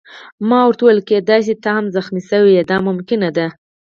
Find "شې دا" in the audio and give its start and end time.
2.27-2.77